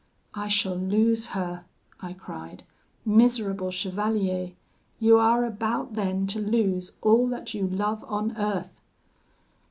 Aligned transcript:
'I 0.33 0.47
shall 0.47 0.75
lose 0.75 1.27
her!' 1.27 1.63
I 2.01 2.13
cried; 2.13 2.63
'miserable 3.05 3.69
chevalier! 3.69 4.53
you 4.99 5.19
are 5.19 5.45
about 5.45 5.93
then 5.93 6.25
to 6.25 6.39
lose 6.39 6.93
all 7.03 7.27
that 7.27 7.53
you 7.53 7.67
love 7.67 8.03
on 8.07 8.35
earth!' 8.35 8.81